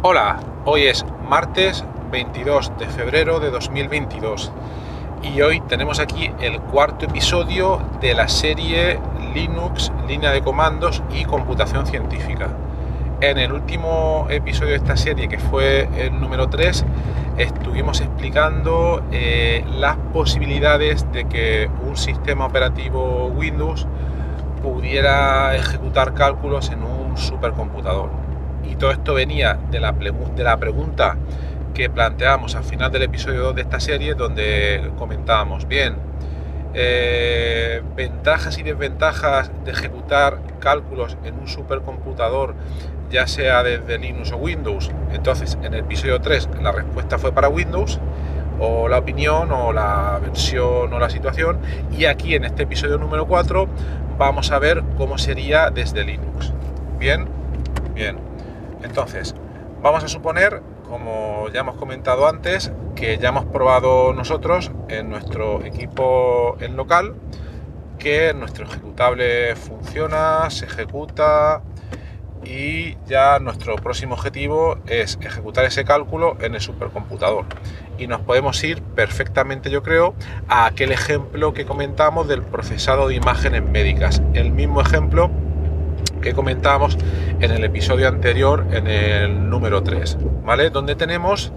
[0.00, 4.52] Hola, hoy es martes 22 de febrero de 2022
[5.22, 9.00] y hoy tenemos aquí el cuarto episodio de la serie
[9.34, 12.48] Linux, línea de comandos y computación científica.
[13.20, 16.84] En el último episodio de esta serie, que fue el número 3,
[17.38, 23.86] estuvimos explicando eh, las posibilidades de que un sistema operativo Windows
[24.62, 28.10] pudiera ejecutar cálculos en un supercomputador.
[28.68, 31.16] Y todo esto venía de la, de la pregunta
[31.74, 35.96] que planteamos al final del episodio 2 de esta serie, donde comentábamos, bien,
[36.74, 42.54] eh, ventajas y desventajas de ejecutar cálculos en un supercomputador,
[43.10, 44.90] ya sea desde Linux o Windows.
[45.12, 47.98] Entonces, en el episodio 3 la respuesta fue para Windows,
[48.60, 51.58] o la opinión, o la versión, o la situación.
[51.96, 53.68] Y aquí en este episodio número 4
[54.18, 56.52] vamos a ver cómo sería desde Linux.
[56.98, 57.28] Bien,
[57.94, 58.18] bien.
[58.82, 59.34] Entonces,
[59.82, 65.64] vamos a suponer, como ya hemos comentado antes, que ya hemos probado nosotros en nuestro
[65.64, 67.14] equipo en local
[67.98, 71.62] que nuestro ejecutable funciona, se ejecuta
[72.44, 77.44] y ya nuestro próximo objetivo es ejecutar ese cálculo en el supercomputador.
[77.98, 80.14] Y nos podemos ir perfectamente, yo creo,
[80.48, 84.22] a aquel ejemplo que comentamos del procesado de imágenes médicas.
[84.34, 85.30] El mismo ejemplo
[86.20, 86.96] que comentábamos
[87.40, 90.70] en el episodio anterior, en el número 3, ¿vale?
[90.70, 91.52] Donde tenemos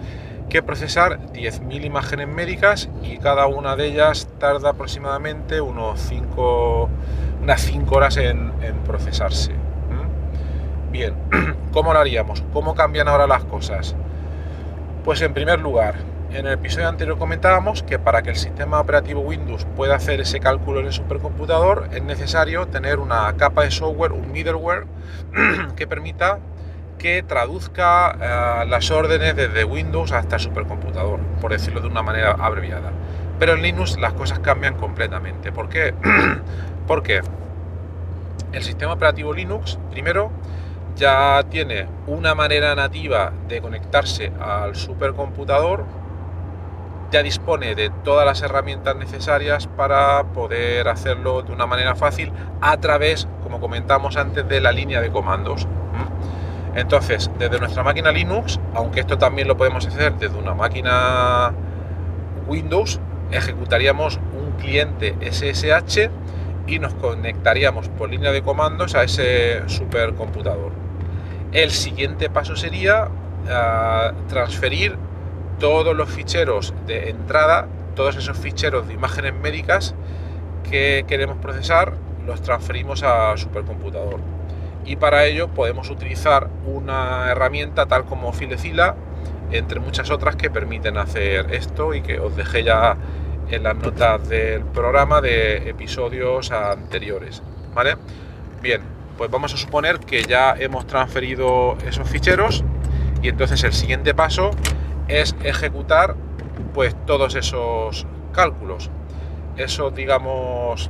[0.51, 6.89] que procesar 10.000 imágenes médicas y cada una de ellas tarda aproximadamente unos 5,
[7.41, 8.51] unas 5 horas en,
[8.85, 9.53] procesarse.
[10.91, 11.13] Bien,
[11.71, 12.43] ¿cómo lo haríamos?
[12.51, 13.95] ¿Cómo cambian ahora las cosas?
[15.05, 15.95] Pues en primer lugar,
[16.31, 20.41] en el episodio anterior comentábamos que para que el sistema operativo Windows pueda hacer ese
[20.41, 24.85] cálculo en el supercomputador es necesario tener una capa de software, un middleware,
[25.77, 26.39] que permita
[26.97, 28.17] que traduzca
[28.63, 32.91] eh, las órdenes desde Windows hasta el supercomputador, por decirlo de una manera abreviada.
[33.39, 35.53] Pero en Linux las cosas cambian completamente.
[35.53, 35.93] ¿Por qué?
[36.85, 37.21] Porque
[38.51, 40.31] el sistema operativo Linux, primero,
[40.95, 45.85] ya tiene una manera nativa de conectarse al supercomputador
[47.11, 52.31] ya dispone de todas las herramientas necesarias para poder hacerlo de una manera fácil
[52.61, 55.67] a través, como comentamos antes, de la línea de comandos.
[56.73, 61.51] Entonces, desde nuestra máquina Linux, aunque esto también lo podemos hacer desde una máquina
[62.47, 66.09] Windows, ejecutaríamos un cliente SSH
[66.67, 70.80] y nos conectaríamos por línea de comandos a ese supercomputador.
[71.51, 73.09] El siguiente paso sería
[73.49, 74.95] ah, transferir
[75.59, 79.93] todos los ficheros de entrada, todos esos ficheros de imágenes médicas
[80.69, 81.93] que queremos procesar,
[82.25, 84.19] los transferimos a supercomputador.
[84.85, 88.95] Y para ello podemos utilizar una herramienta tal como Filecila,
[89.51, 92.95] entre muchas otras que permiten hacer esto y que os dejé ya
[93.49, 97.43] en las notas del programa de episodios anteriores.
[97.73, 97.97] ¿Vale?
[98.61, 98.81] Bien,
[99.21, 102.63] pues vamos a suponer que ya hemos transferido esos ficheros
[103.21, 104.49] y entonces el siguiente paso
[105.07, 106.15] es ejecutar
[106.73, 108.89] pues todos esos cálculos.
[109.57, 110.89] Esos, digamos,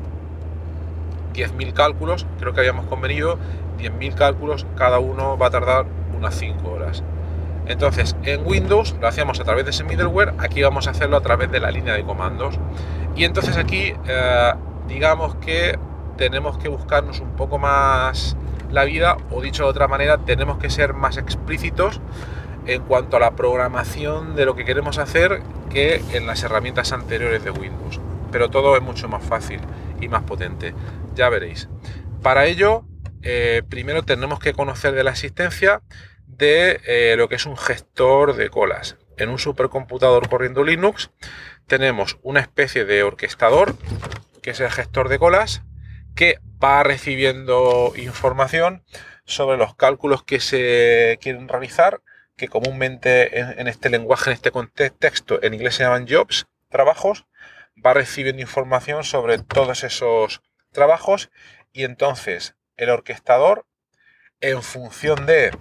[1.33, 3.37] 10.000 cálculos, creo que habíamos convenido,
[3.77, 5.87] 10.000 cálculos, cada uno va a tardar
[6.17, 7.03] unas 5 horas.
[7.65, 11.21] Entonces, en Windows lo hacíamos a través de ese middleware, aquí vamos a hacerlo a
[11.21, 12.57] través de la línea de comandos.
[13.13, 14.53] Y entonces aquí, eh,
[14.87, 15.77] digamos que
[16.21, 18.37] tenemos que buscarnos un poco más
[18.69, 21.99] la vida, o dicho de otra manera, tenemos que ser más explícitos
[22.67, 25.41] en cuanto a la programación de lo que queremos hacer
[25.71, 27.99] que en las herramientas anteriores de Windows.
[28.31, 29.61] Pero todo es mucho más fácil
[29.99, 30.75] y más potente.
[31.15, 31.69] Ya veréis.
[32.21, 32.83] Para ello,
[33.23, 35.81] eh, primero tenemos que conocer de la existencia
[36.27, 38.95] de eh, lo que es un gestor de colas.
[39.17, 41.09] En un supercomputador corriendo Linux
[41.65, 43.73] tenemos una especie de orquestador,
[44.43, 45.63] que es el gestor de colas,
[46.15, 48.83] que va recibiendo información
[49.25, 52.01] sobre los cálculos que se quieren realizar
[52.41, 57.27] que comúnmente en, este lenguaje, en este contexto, en inglés se llaman jobs, trabajos,
[57.85, 60.41] va recibiendo información sobre todos esos
[60.71, 61.29] trabajos
[61.71, 63.67] y entonces el orquestador,
[64.39, 65.51] en función de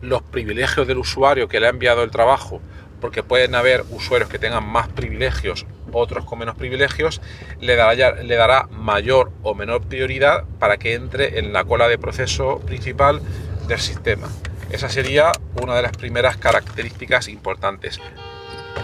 [0.00, 2.62] los privilegios del usuario que le ha enviado el trabajo,
[3.00, 5.66] porque pueden haber usuarios que tengan más privilegios,
[5.98, 7.20] otros con menos privilegios,
[7.60, 13.20] le dará, mayor o menor prioridad para que entre en la cola de proceso principal
[13.68, 14.28] del sistema.
[14.70, 15.32] Esa sería
[15.62, 18.00] una de las primeras características importantes.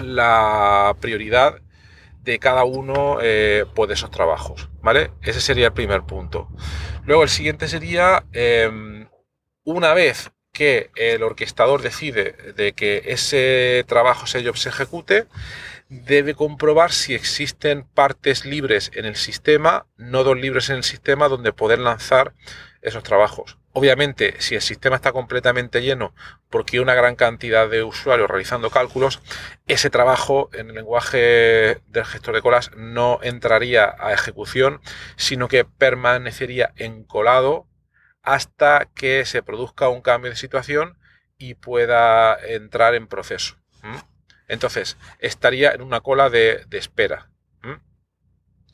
[0.02, 1.60] La prioridad
[2.22, 5.10] de cada uno eh, pues, de esos trabajos, ¿vale?
[5.22, 6.48] Ese sería el primer punto.
[7.04, 9.08] Luego el siguiente sería, em,
[9.64, 15.26] una vez que el orquestador decide de que ese trabajo, job se ejecute,
[15.90, 21.52] debe comprobar si existen partes libres en el sistema, nodos libres en el sistema donde
[21.52, 22.32] poder lanzar
[22.80, 23.58] esos trabajos.
[23.72, 26.14] Obviamente, si el sistema está completamente lleno
[26.48, 29.20] porque hay una gran cantidad de usuarios realizando cálculos,
[29.66, 34.80] ese trabajo en el lenguaje del gestor de colas no entraría a ejecución,
[35.16, 37.66] sino que permanecería encolado
[38.22, 40.96] hasta que se produzca un cambio de situación
[41.36, 43.56] y pueda entrar en proceso.
[44.50, 47.30] Entonces, estaría en una cola de, espera.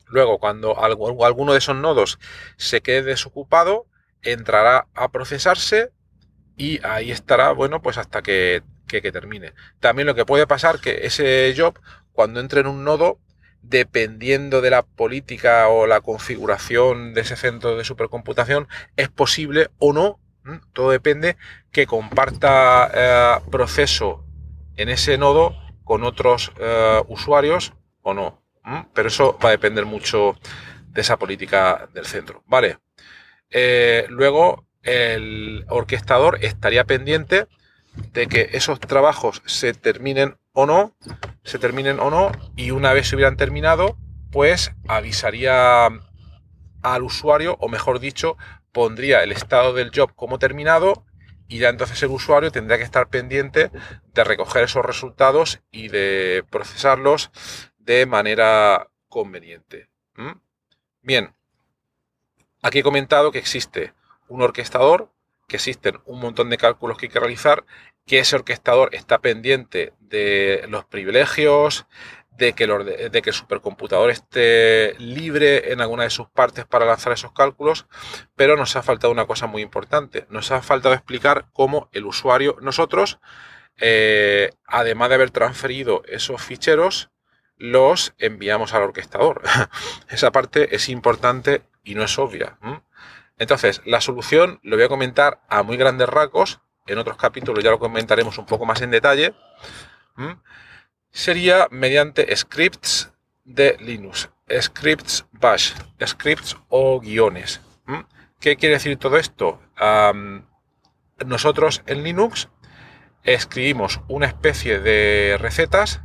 [0.07, 2.17] Luego, cuando alguno de esos nodos
[2.55, 3.85] se quede desocupado,
[4.23, 5.91] entrará a procesarse
[6.55, 9.53] y ahí estará, bueno, pues hasta que, termine.
[9.79, 11.79] También lo que puede pasar que ese job,
[12.11, 13.19] cuando entre en un nodo,
[13.61, 19.93] dependiendo de la política o la configuración de ese centro de supercomputación, es posible o
[19.93, 20.19] no,
[20.73, 21.37] todo depende,
[21.71, 24.23] que comparta eh, proceso
[24.77, 28.43] en ese nodo con otros eh, usuarios o no.
[28.93, 30.35] Pero eso va a depender mucho
[30.89, 32.43] de esa política del centro.
[32.45, 32.79] Vale.
[33.49, 37.47] Eh, luego el orquestador estaría pendiente
[38.11, 40.97] de que esos trabajos se terminen o no,
[41.43, 43.97] se terminen o no, y una vez se hubieran terminado,
[44.31, 45.87] pues avisaría
[46.81, 48.37] al usuario, o mejor dicho,
[48.73, 51.05] pondría el estado del job como terminado
[51.47, 53.71] y ya entonces el usuario tendría que estar pendiente
[54.13, 57.31] de recoger esos resultados y de procesarlos
[57.77, 59.89] de manera conveniente.
[61.01, 61.33] Bien,
[62.61, 63.93] Aquí he comentado que existe
[64.27, 65.11] un orquestador,
[65.47, 67.65] que existen un montón de cálculos que hay que realizar,
[68.05, 71.85] que ese orquestador está pendiente de los privilegios,
[72.37, 77.87] de que, el, supercomputador esté libre en alguna de sus partes para lanzar esos cálculos,
[78.35, 80.27] pero nos ha faltado una cosa muy importante.
[80.29, 83.19] Nos ha faltado explicar cómo el usuario, nosotros,
[83.79, 87.09] eh, además de haber transferido esos ficheros,
[87.57, 89.41] los enviamos al orquestador.
[90.09, 92.59] Esa parte es importante y no es obvia.
[93.39, 97.71] Entonces, la solución lo voy a comentar a muy grandes rasgos, en otros capítulos ya
[97.71, 99.33] lo comentaremos un poco más en detalle,
[101.17, 103.11] sería mediante scripts
[103.43, 104.29] de Linux,
[104.61, 105.73] scripts bash,
[106.05, 107.59] scripts o guiones.
[108.39, 109.59] ¿Qué quiere decir todo esto?
[111.25, 112.49] nosotros en Linux
[113.23, 116.01] escribimos una especie de recetas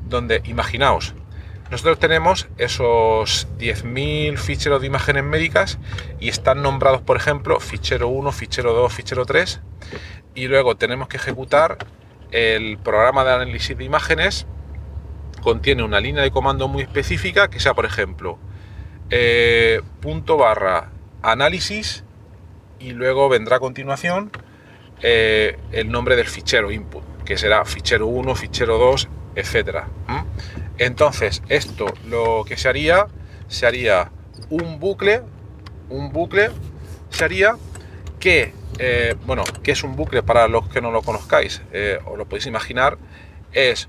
[0.00, 1.14] donde, imaginaos,
[1.70, 5.78] nosotros tenemos esos 10.000 ficheros de imágenes médicas
[6.18, 9.60] y están nombrados, por ejemplo, fichero 1, fichero 2, fichero 3.
[10.34, 11.78] Y luego tenemos que ejecutar
[12.32, 14.46] el programa de análisis de imágenes.
[15.46, 18.36] Contiene una línea de comando muy específica que sea, por ejemplo,
[19.10, 20.90] eh, punto barra
[21.22, 22.02] análisis
[22.80, 24.32] y luego vendrá a continuación
[25.02, 29.86] eh, el nombre del fichero input, que será fichero 1, fichero 2, etcétera.
[30.78, 33.06] Entonces, esto lo que se haría,
[33.46, 34.10] se haría
[34.50, 35.22] un bucle,
[35.90, 36.50] un bucle
[37.10, 37.54] se haría
[38.18, 42.18] que, eh, bueno, que es un bucle para los que no lo conozcáis, eh, os
[42.18, 42.98] lo podéis imaginar,
[43.52, 43.88] es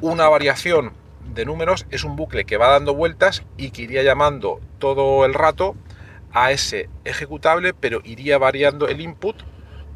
[0.00, 0.92] una variación
[1.34, 5.34] de números, es un bucle que va dando vueltas y que iría llamando todo el
[5.34, 5.76] rato
[6.32, 9.36] a ese ejecutable, pero iría variando el input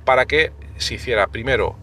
[0.04, 1.76] para que se hiciera primero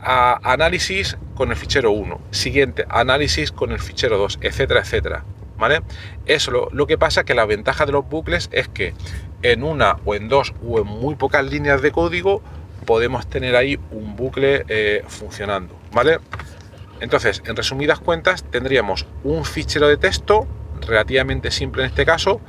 [0.00, 5.24] análisis con el fichero 1, siguiente análisis con el fichero 2, etcétera, etcétera.
[5.56, 5.80] ¿Vale?
[6.26, 8.94] Eso lo, que pasa que la ventaja de los bucles es que
[9.42, 12.42] en una o en dos o en muy pocas líneas de código
[12.86, 16.18] podemos tener ahí un bucle eh, funcionando, ¿vale?
[17.00, 20.46] Entonces, en resumidas cuentas, tendríamos un fichero de texto
[20.86, 22.40] relativamente simple en este caso,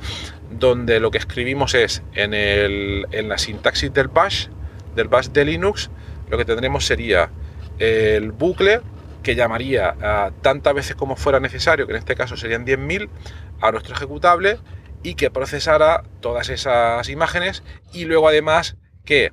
[0.50, 4.48] donde lo que escribimos es en, la sintaxis del bash,
[4.94, 5.90] del bash de Linux,
[6.28, 7.30] lo que tendremos sería
[7.78, 8.80] el bucle
[9.22, 13.08] que llamaría tantas veces como fuera necesario, que en este caso serían 10.000,
[13.60, 14.58] a nuestro ejecutable
[15.02, 19.32] y que procesara todas esas imágenes y luego además que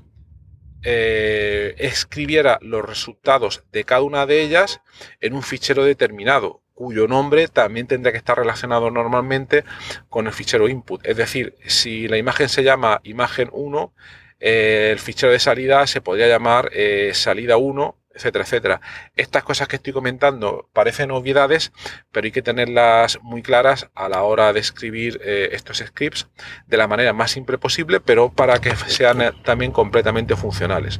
[0.89, 4.79] eh, escribiera los resultados de cada una de ellas
[5.20, 9.65] en un fichero determinado, cuyo nombre también tendría que estar relacionado normalmente
[10.08, 11.06] con el fichero input.
[11.06, 13.94] Es decir, si la imagen se llama imagen 1,
[14.39, 18.82] eh, el fichero de salida se podría llamar eh, salida 1 etcétera, etcétera.
[19.16, 21.72] Estas cosas que estoy comentando parecen obviedades,
[22.12, 26.28] pero hay que tenerlas muy claras a la hora de escribir eh, estos scripts
[26.68, 31.00] de la manera más simple posible, pero para que sean eh, también completamente funcionales.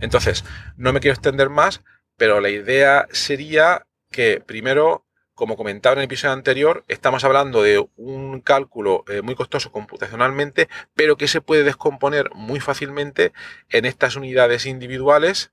[0.00, 0.44] Entonces,
[0.76, 1.82] no me quiero extender más,
[2.16, 5.06] pero la idea sería que primero
[5.40, 10.68] como comentaba en el episodio anterior, estamos hablando de un cálculo eh, muy costoso computacionalmente,
[10.94, 13.32] pero que se puede descomponer muy fácilmente
[13.70, 15.50] en estas unidades individuales.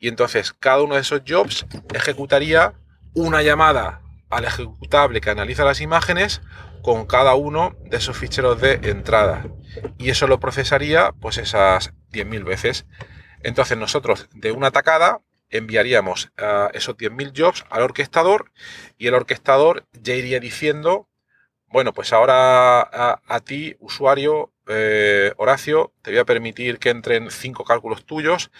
[0.00, 2.74] Y entonces cada uno de esos jobs ejecutaría
[3.14, 6.42] una llamada al ejecutable que analiza las imágenes
[6.82, 9.46] con cada uno de esos ficheros de entrada.
[9.98, 12.86] Y eso lo procesaría pues esas 10.000 veces.
[13.44, 16.32] Entonces nosotros de una tacada enviaríamos
[16.72, 18.52] esos 10.000 jobs al orquestador
[18.96, 21.08] y el orquestador ya iría diciendo,
[21.66, 27.64] bueno, pues ahora a, ti, usuario, eh, Horacio, te voy a permitir que entren cinco
[27.64, 28.50] cálculos tuyos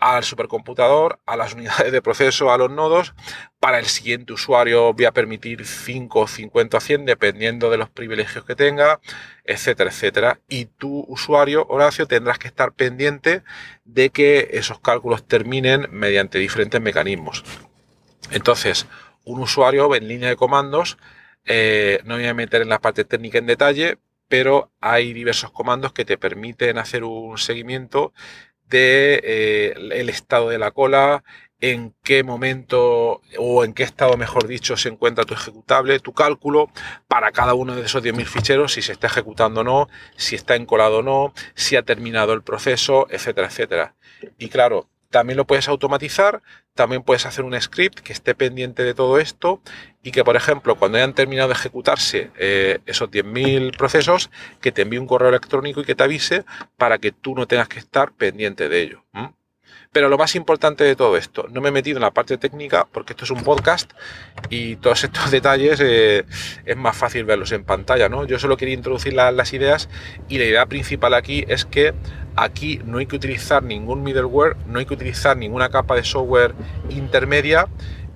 [0.00, 3.14] al supercomputador, a las unidades de proceso, a los nodos.
[3.60, 8.44] Para el siguiente usuario voy a permitir 5, 50 o 100, dependiendo de los privilegios
[8.44, 9.00] que tenga,
[9.44, 10.40] etcétera, etcétera.
[10.48, 13.42] Y tu usuario, Horacio, tendrás que estar pendiente
[13.84, 17.44] de que esos cálculos terminen mediante diferentes mecanismos.
[18.30, 18.86] Entonces,
[19.24, 20.98] un usuario en línea de comandos,
[21.44, 25.92] eh, no voy a meter en la parte técnica en detalle, pero hay diversos comandos
[25.92, 28.12] que te permiten hacer un seguimiento
[28.70, 31.22] de eh, el estado de la cola,
[31.60, 36.70] en qué momento o en qué estado, mejor dicho, se encuentra tu ejecutable, tu cálculo
[37.06, 40.56] para cada uno de esos 10.000 ficheros, si se está ejecutando o no, si está
[40.56, 43.94] encolado o no, si ha terminado el proceso, etcétera, etcétera.
[44.38, 46.42] Y claro, también lo puedes automatizar,
[46.74, 49.60] también puedes hacer un script que esté pendiente de todo esto
[50.02, 54.82] y que, por ejemplo, cuando hayan terminado de ejecutarse eh, esos 10.000 procesos, que te
[54.82, 56.44] envíe un correo electrónico y que te avise
[56.76, 59.04] para que tú no tengas que estar pendiente de ello.
[59.92, 62.86] Pero lo más importante de todo esto, no me he metido en la parte técnica
[62.92, 63.90] porque esto es un podcast
[64.48, 66.24] y todos estos detalles eh,
[66.64, 68.24] es más fácil verlos en pantalla, ¿no?
[68.24, 69.88] Yo solo quería introducir las ideas
[70.28, 71.92] y la idea principal aquí es que
[72.36, 76.54] aquí no hay que utilizar ningún middleware, no hay que utilizar ninguna capa de software
[76.88, 77.68] intermedia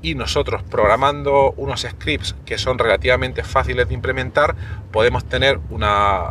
[0.05, 4.55] y nosotros programando unos scripts que son relativamente fáciles de implementar,
[4.93, 6.31] podemos tener una,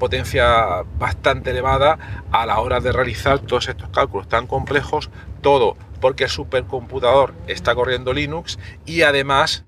[0.00, 5.10] potencia bastante elevada a la hora de realizar todos estos cálculos tan complejos,
[5.42, 9.64] todo porque el supercomputador está corriendo Linux y además,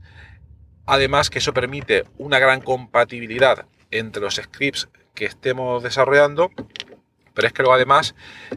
[0.84, 6.50] además que eso permite una gran compatibilidad entre los scripts que estemos desarrollando
[7.37, 8.16] pero es que luego además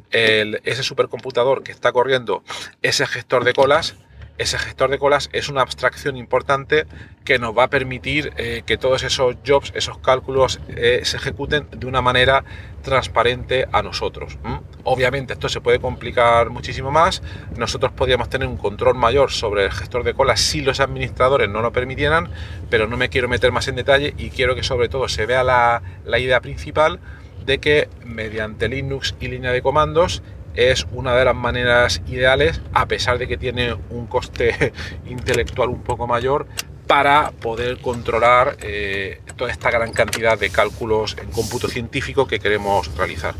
[0.09, 2.43] ese supercomputador que está corriendo
[2.81, 3.95] ese gestor de colas
[4.39, 6.85] ese gestor de colas es una abstracción importante
[7.25, 11.67] que nos va a permitir eh, que todos esos jobs, esos cálculos eh, se ejecuten
[11.71, 12.45] de una manera
[12.81, 14.37] transparente a nosotros.
[14.85, 17.21] Obviamente esto se puede complicar muchísimo más.
[17.57, 21.61] Nosotros podríamos tener un control mayor sobre el gestor de colas si los administradores no
[21.61, 22.31] lo permitieran,
[22.69, 25.43] pero no me quiero meter más en detalle y quiero que sobre todo se vea
[25.43, 27.01] la, la idea principal
[27.45, 30.23] de que mediante Linux y línea de comandos
[30.55, 34.73] es una de las maneras ideales, a pesar de que tiene un coste
[35.05, 36.47] intelectual un poco mayor,
[36.87, 42.95] para poder controlar eh, toda esta gran cantidad de cálculos en cómputo científico que queremos
[42.97, 43.35] realizar.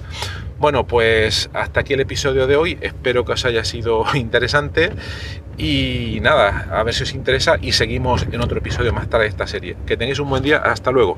[0.60, 2.78] Bueno, pues hasta aquí el episodio de hoy.
[2.82, 4.92] Espero que os haya sido interesante.
[5.58, 9.30] Y nada, a ver si os interesa y seguimos en otro episodio más tarde de
[9.30, 9.78] esta serie.
[9.88, 10.58] Que tengáis un buen día.
[10.58, 11.18] Hasta luego.